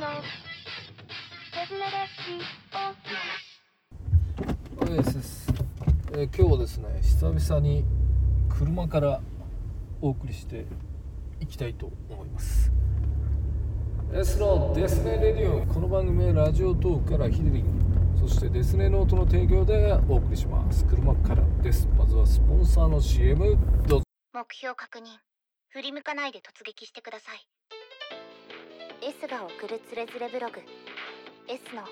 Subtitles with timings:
[0.00, 0.06] で
[5.04, 5.52] す、
[6.12, 7.84] えー、今日はですね久々に
[8.48, 9.20] 車から
[10.00, 10.64] お送りして
[11.38, 12.72] いきたいと思います。
[14.14, 17.66] S のデスネレディオこの番組はラジオトークからヒデリン
[18.18, 21.86] そしてデスネノートの提供でお送りします車からです。
[21.98, 24.06] まずはスポンサーの CM どうぞ。
[24.32, 25.18] 目標確認。
[25.68, 27.46] 振り向かないで突撃してください
[29.02, 30.60] S が送るつれづれブログ。
[31.48, 31.82] S の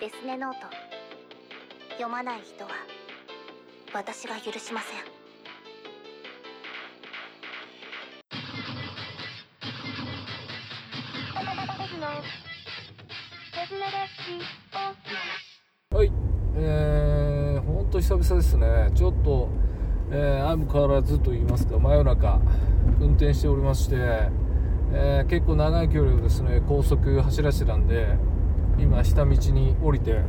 [0.00, 0.66] デスネノート。
[1.92, 2.70] 読まない人は
[3.92, 4.98] 私が許しません。
[15.94, 16.12] はい。
[16.56, 18.90] えー、ほんと久々ですね。
[18.94, 19.48] ちょっと
[20.10, 22.40] えー、相も変わらずと言いますか真夜中
[22.98, 24.30] 運転しておりまして、
[24.92, 28.16] えー、結構長い距離をですね高速走らせてたんで
[28.78, 30.20] 今下道に降りて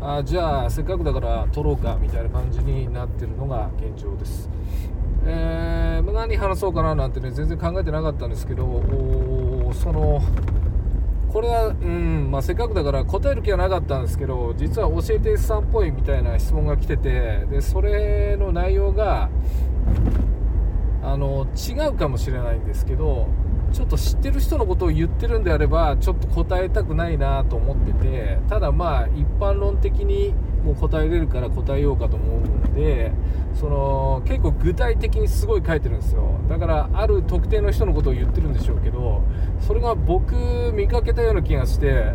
[0.00, 4.48] あじゃあせっかくだから撮ろうかみたいな感じになってるのが現状です、
[5.26, 10.22] えー、何話そうかななんてね全然考えてなかったんですけどその
[11.32, 19.30] これは、うんまあ、せっかくだから答える気はなかったんですけど実は教えてさんっぽいみたいな質問が来ててでそれの内容が
[21.02, 23.28] あの違うかもしれないんですけど
[23.72, 30.34] ちょっと知ってる人のことを言ってるんであればちょっと答えたくないなと思っててただまあ一般論的に
[30.64, 33.12] もう答えれるから答えようかと思うんで
[33.54, 36.40] その結構具体的にすごい書いてるんですよ。
[36.48, 39.22] だからある特定の人のことを言ってるんでしょうけど
[39.60, 40.34] それが僕
[40.74, 42.12] 見かけたような気がして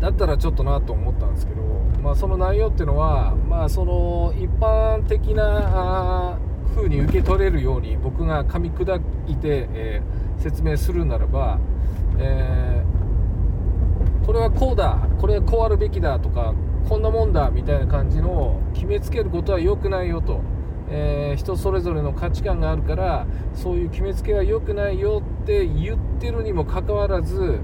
[0.00, 1.62] だったらちょっとなと思ったんですけど、
[2.02, 6.38] まあ、その内容っていうのは、まあ、その一般的な
[6.74, 11.58] 風に受け取れるように僕が噛み砕いて、えー、説明するならば、
[12.18, 16.54] えー、これはこうだこれはこうあるべきだとか
[16.88, 20.40] こんなもんだみたいな感じの決めつけることは良くないよと、
[20.90, 27.60] えー、人それぞれの価値観があるからそういう決めつけは良くないよって言ってるにもかかわらず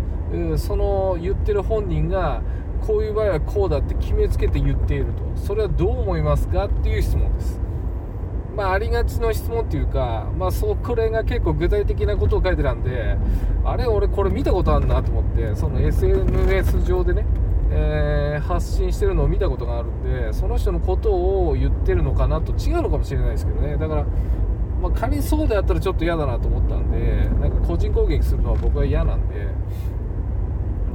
[0.56, 2.42] その言ってる本人が
[2.86, 5.24] こういう場合はこうだって決めつけて言っていると。
[5.36, 7.63] それはどう思いますかっていう質問です。
[8.56, 13.16] まあ、ありがちの質問っていうか、まあ、そこれが結構具体的なことを書いてたんで、
[13.64, 17.26] あれ、俺、これ見たことあるなと思って、その SNS 上でね、
[17.70, 24.06] えー、発信してるのを見たことがあるんで、その人のことを言ってるのかなと違うのかもしれないですけどね、だから、
[24.80, 29.48] まあ、仮にそうであったらちょっと嫌だなと思ったんで、なんか個人攻撃するのは僕は嫌なんで、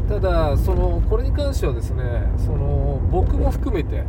[0.08, 2.04] ただ、そのこれに関してはですね、
[2.38, 4.04] その僕も含めて、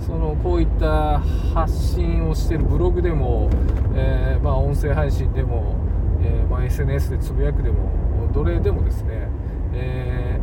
[0.00, 1.20] そのこういった
[1.54, 3.50] 発信をしているブログでも、
[3.94, 5.76] えー、まあ、音声配信でも、
[6.22, 9.28] えー、まあ、SNS でつぶやくでもどれでもですね、
[9.72, 10.40] え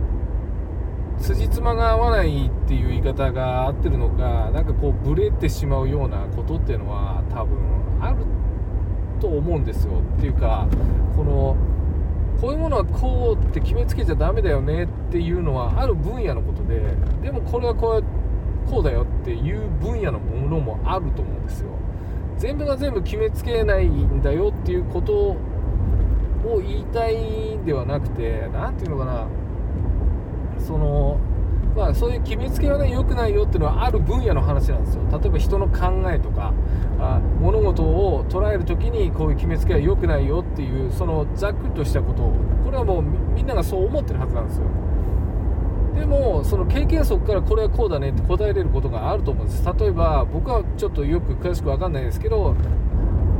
[1.18, 7.58] ー、辻褄が合わないっていう言い方が合ってるのかなんかこうブレてしまうようなことっていうのは多分
[8.02, 8.26] ある
[9.20, 10.02] と思うんですよ。
[10.18, 10.68] っていうか
[11.16, 11.56] この
[12.40, 16.82] こういうものはこうって決めつけちゃだめだよねっていうのはある分野のことで
[17.22, 18.21] でもこれはこうやって
[18.72, 21.68] こうだよっていう分野のものもあると思うんですよ。
[22.38, 25.38] 全部が全部決めつけないんだよっていうことを
[26.66, 29.28] 言いたいんではなくて何ていうのかな。
[30.58, 31.20] その
[31.76, 35.04] まあ、そういう決めつけはね良くないよっていうのはある分野の話なんですよ。
[35.12, 36.54] 例えば人の考えとか
[37.00, 42.34] あ物事を捉える時にこういう決めつけは良くないよっていうそのざっくりとしたことを
[42.66, 44.66] これはもうみんながそう思ってるはずなんですよ。
[46.02, 49.64] でもその経験則からこれはこうだねって答えれることがあると思うんです。
[49.80, 52.56] 例えば僕はちょっとよく詳しく分かんないですけど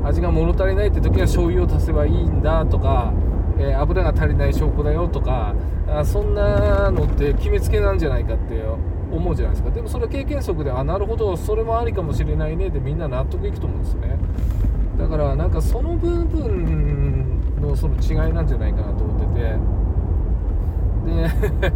[0.04, 3.12] 味が物足りないって時は醤油を足せばいいんだとか、
[3.58, 5.56] えー、油が足りない証拠だよとか
[5.90, 8.64] あそんなのって決めつけなんじゃないかって
[9.12, 9.72] 思うじゃないですか。
[9.72, 14.20] でもそれは経験則であなるほどそれもありかもしれないねでみんな納得いくと思うんですよね。
[15.00, 19.58] だからなんかその部分のその違いなんじゃないかなと思ってて。
[21.02, 21.74] で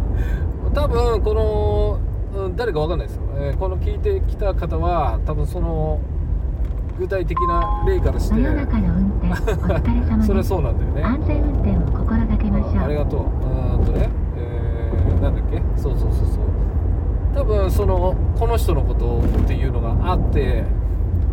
[0.76, 1.98] 多分この、
[2.44, 5.98] うん、誰か分かんないですよ、えー、この聞いてきた方は多分その
[6.98, 8.34] 具体的な例からして。
[10.24, 11.02] それはそうなんだよね。
[11.02, 12.84] 安全運転を心がけましょう。
[12.84, 13.20] ありがとう。
[13.20, 14.08] うんとね、
[14.38, 15.62] えー、なんだっけ？
[15.76, 16.44] そうそうそうそう。
[17.34, 20.64] 多分そのこの人のことっていうのがあって。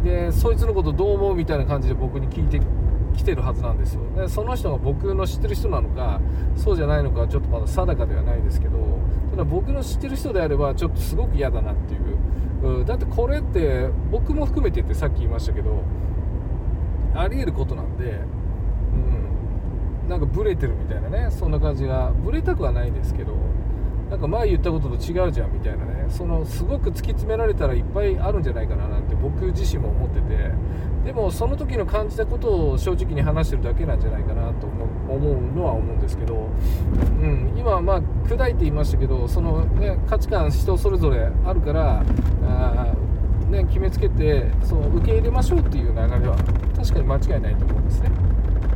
[0.04, 2.60] でそいつのことどう思うみたいな感じで僕に聞いて
[3.16, 4.02] 来てるはずなんですよ。
[4.18, 6.20] でその人が僕の知ってる人なのか
[6.58, 8.78] そうじゃないのかはちょっとまだ定かではないですけど
[9.34, 15.84] ただ僕の知ってる人であればちょっとすごく嫌だなっていう、うんだってこれって僕も含めてってさっき言いましたけど
[17.14, 18.22] ありえることなんで、
[20.04, 23.34] うん、なんかブレてるみたいなねそんな感じがブレたくはないんですけど
[24.10, 30.52] なんか前言ったことと違うじゃんみたいなねそのすごく突き詰められたらいっぱいあるんじゃないかななんて僕自身も思ってて
[31.04, 36.50] でもその時の感じたことを正直に話してるだけなんじゃないかなと思思うのは思うんですけど、
[37.22, 42.04] うん、今はまあ砕いて言いましたけどその、ね、価値観人それぞれあるから
[42.48, 42.94] あ
[43.54, 46.36] ね、決めつけてそう受け入れましょうっていう流れは
[46.76, 48.10] 確かに間違いないと思うんですね。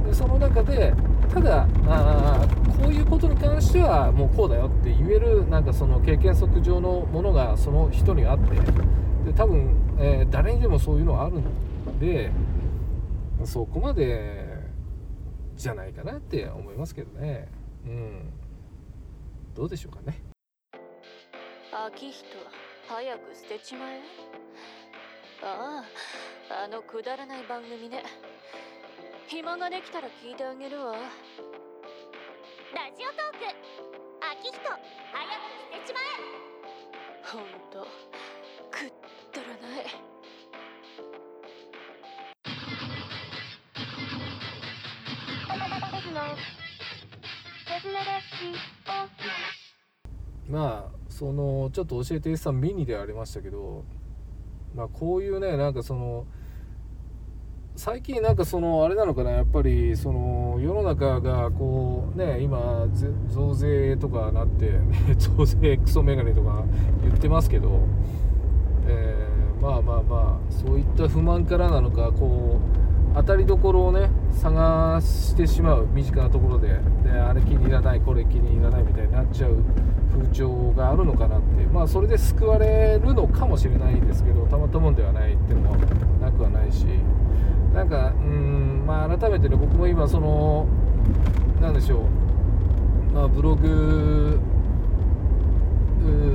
[0.05, 0.93] でその中で
[1.33, 2.47] ただあ
[2.81, 8.55] こういうことに関してはもうこうだよって言えるなんかその経験則上のものがその人にあって
[9.25, 12.31] で多分、えー、誰にでもそういうのはあるんで
[13.43, 14.46] そこまで
[15.57, 17.48] じゃないかなって思いますけどね。
[17.83, 18.31] うん。
[19.56, 20.21] どうでしょうかね。
[21.89, 22.25] 秋人
[22.88, 24.01] 早く捨てちまえ。
[25.44, 25.83] あ
[26.50, 28.04] ああのくだらない番組ね。
[29.27, 30.94] 暇ができたら聞いてあげるわ。
[30.94, 31.00] ラ
[32.95, 33.45] ジオトーク。
[34.39, 34.77] 秋人早く
[35.74, 36.04] 捨てちまえ。
[37.24, 37.88] ほんと
[38.69, 38.94] くっ
[39.31, 40.16] たらない
[50.50, 53.83] まあそのちょっと教えて S さんミニでありましたけど
[54.75, 56.25] まあこういうねなんかその
[57.75, 62.88] 最近なんかそのあれなのかなやっぱりその世の中がこうね今
[63.27, 64.80] 増税とかなって
[65.18, 66.63] 増税クソメガネとか
[67.03, 67.81] 言ってますけど、
[68.88, 76.79] えー、まあまあまあそういった不満からなのかこう当たりどころをね探してしまう身近なところで。
[77.03, 79.55] であれ気に入らないこれ気に入らないみたいになっちゃう
[80.11, 85.77] 風潮があるのかなってまあそれで救われるのかもしれないですけどたまったもんではないっていうのも
[86.21, 86.85] なくはないし。
[87.73, 90.65] なんかうんまあ改めてね僕も今その
[91.61, 92.05] 何でしょ
[93.11, 93.13] う。
[93.13, 94.39] まあブログ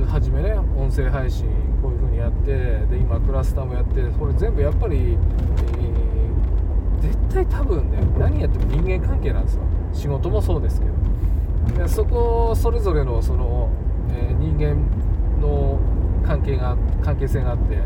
[0.09, 1.47] はじめね音声配信
[1.81, 5.17] こういう風にやってで今クラスターもやってこれ全部やっぱり、
[7.33, 9.61] 対多分ね何やっても人間関係なんですよ。
[9.93, 11.83] 仕事もそうですけど。
[11.83, 13.69] でそこそれぞれのその、
[14.09, 14.75] えー、人間
[15.41, 15.79] の
[16.25, 17.77] 関係が関係性があって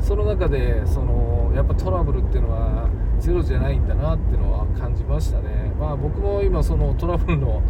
[0.00, 2.88] その中でそのやっぱトラブルっていうのは
[3.18, 5.72] ゼロじゃないんだなっていうのは感じましたね。
[5.78, 7.62] まあ僕も今そのトラブルの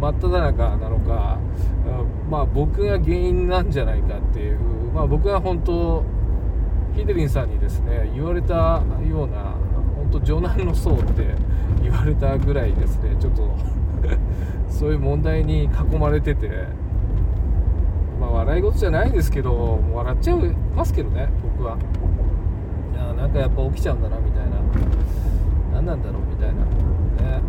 [0.00, 1.38] 真っ只中なのか
[2.30, 4.58] まあ僕が原因なんじゃないかっていう
[4.92, 6.04] まあ僕が本当
[6.94, 9.54] ヒデリンさんにですね言われたような
[10.10, 11.34] 本当女難の層って
[11.82, 13.16] 言われたぐらいですね。
[13.20, 13.54] ちょっと
[14.68, 16.84] そういう問題に囲まれてて。
[18.20, 20.36] まあ笑い事じゃないですけど笑っちゃい
[20.76, 21.76] ますけどね僕は。
[22.94, 24.56] いやなんかやっぱ起きちゃうんだなみたいな。
[25.74, 26.62] 何なんだろうみたいな。
[27.34, 27.40] ね。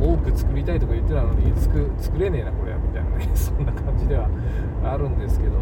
[0.00, 3.30] 多く作りたいとか言ってたのに作作れねえなこれみたいなね。
[3.36, 4.28] そんな感じでは
[4.82, 5.52] あるんですけど。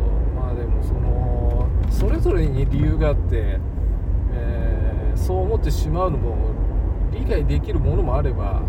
[0.41, 3.59] まあでもそのそれぞれに理由があって、
[5.19, 6.37] そう思ってしまうのも
[7.13, 8.63] 理解できるものもあれば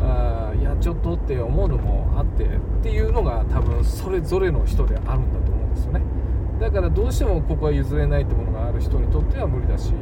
[0.00, 2.48] あいやちょっとって思うのもあってっ
[2.82, 6.02] ていうのが多分それぞれの人であるんだと思うんですよね。
[6.60, 9.92] だからどうしてもここは譲れないってものがある人にとっては無理だし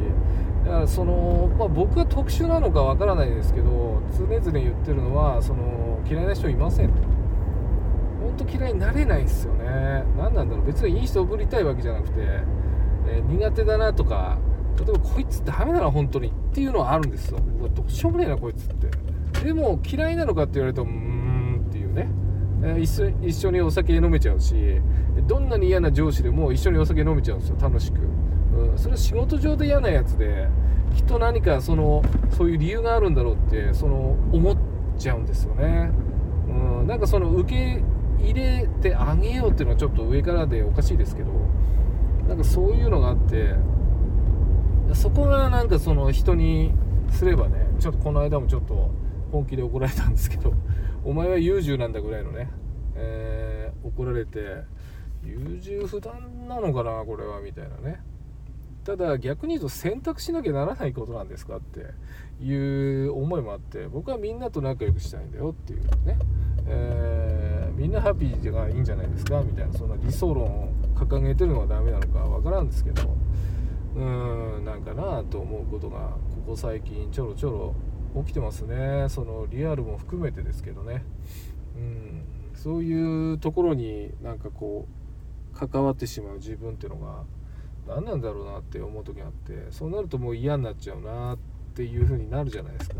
[0.64, 6.94] だからその、まあ、僕が特殊なのかわからないですけど常々言ってるのはその嫌いな人いませんと。
[8.22, 10.04] 本当嫌いになれないですよね。
[10.18, 10.66] 何なんだろう。
[10.66, 12.14] 別にいい人をぶりたいわけじゃなくて、
[13.06, 14.38] えー、苦手だなとか
[14.78, 17.38] 例えばこいつダメだな本当にっていうのはあるんですよ。
[17.60, 19.44] うわどうしようもねえなこいつって。
[19.44, 22.08] でも嫌いなのかって言われるとうーんっていうね、
[22.80, 24.80] 一緒一緒にお酒飲めちゃうし
[25.26, 27.56] どんなに嫌な上司でも一緒にお酒飲めちゃうんですよ。
[27.60, 30.48] 楽しく、うん、それは仕事上で嫌なやつで
[30.94, 34.56] きっと何かそのそういう理由があるんだろうってその思っ
[34.98, 35.90] ちゃうんですよね、
[36.48, 36.52] う
[36.84, 37.82] ん、なんかその受け
[38.18, 41.30] 入れてあげようっていうのはちょっと上からでおかしいですけど
[42.26, 43.54] なんかそういうのがあって
[44.94, 46.72] そこがなんかその人に
[47.10, 48.90] すればねちょっとこの間もちょっと
[49.32, 50.54] 本気で怒られたんですけど
[51.04, 52.50] お前は優柔なんだぐらいのね、
[52.94, 54.62] えー、怒られて
[55.24, 58.00] 優柔不断なのかなこれはみたいなね。
[58.84, 61.86] ただ逆に言うと選択しなきゃならないことなんですかって
[62.40, 66.16] いう思いもあって僕はみんなと仲良くしたいんだよっていうね、
[66.68, 73.02] えー、みんなハッピーがいいんじゃないですかみたいなそんな理想論を掲げてるのがダメなのかわからんですけど
[73.96, 75.98] うんなんかなと思うことが
[76.30, 77.74] ここ最近ちょろちょ
[78.14, 79.06] ろ起きてますね。
[79.08, 81.04] そのリアルも含めてですけどね。
[81.76, 82.22] うん
[82.54, 84.86] そういうところになんかこ
[85.54, 87.24] う関わってしまう自分っていうのが
[87.86, 91.38] 何なんだろうなって思う時があってそうなるともう嫌になっちゃうなっ
[91.74, 92.96] ていう風になるじゃないですか。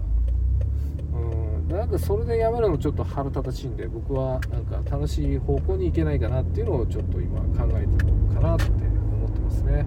[1.13, 9.85] うんなんかそれでやめるのちょっと腹立たしいんで僕はなんか楽しい方向に行けないかなっていうのをちょっと今考えてるのかなって思ってますね。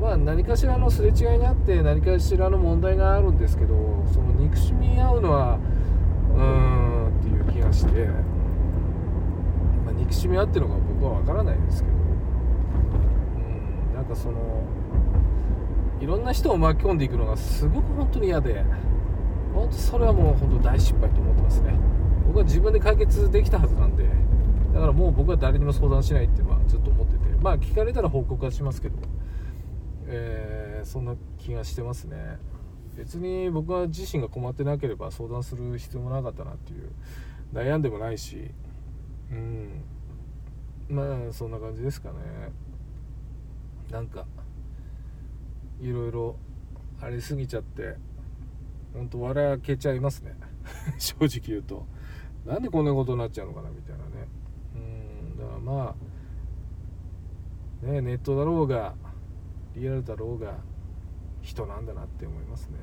[0.00, 3.74] まあ何かしらのすれ違いにあって何かしらの問題があるんですけど
[4.12, 5.58] その憎しみ合うのは
[6.34, 8.06] うーんっていう気がして、
[9.84, 11.98] まあ、憎しみ合ってるのか僕は分からないですけどう
[13.92, 14.62] んなんかその
[16.00, 18.64] いろんな人を巻き込んでいくのがすごく本当に嫌で
[19.52, 21.74] 本当それはもう本当大失敗と思ってますね。
[22.28, 24.04] 僕は自分で解決できたはずなんで
[24.74, 28.96] だからもう僕は誰にも相談しないっていうのはずっと思っててまあ聞かれたら報告はしますけど、
[30.10, 32.38] えーそんな気がしてますね。
[32.96, 36.90] 別に僕は自身が困ってなければ相談する必要もなかったなっていう。
[37.52, 38.50] 悩んでもないし。
[39.30, 39.84] うん。
[40.88, 42.16] まあそんな感じですかね。
[43.90, 44.26] なんか
[45.80, 46.36] いろいろ
[47.00, 47.96] ありすぎちゃって
[48.92, 50.34] 本当笑いけちゃいますね。
[50.98, 51.86] 正直言うと。
[52.46, 54.28] なんでこんなことになっちゃうのかなみたいなね。
[54.74, 54.78] う
[55.34, 55.38] ん。
[55.38, 55.94] だからま
[57.82, 58.94] あねネットだろうが
[59.74, 60.54] リアルだろうが
[61.42, 62.78] 人なんだなって思いますね。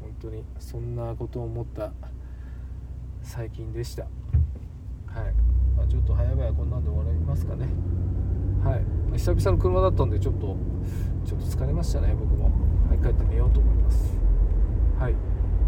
[0.00, 1.92] 本当にそんなことを思った
[3.22, 4.02] 最近でした。
[4.02, 5.34] はい、
[5.76, 7.66] まあ、ちょっと早々こんなんで終わりますかね。
[8.64, 8.80] はい。
[9.10, 10.56] ま久々の車だったんでちょっと
[11.24, 12.50] ちょっと疲れましたね僕も。
[12.88, 14.16] はい帰って寝ようと思います。
[14.98, 15.14] はい。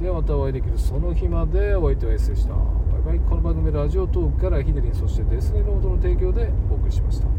[0.03, 2.55] ではまたお会いできるその日までお相手は S でした。
[2.55, 2.59] バ
[2.99, 3.21] イバイ。
[3.21, 7.34] この番組ラジオトークからヒデリンそしてデスネノートの提供でお送りしました。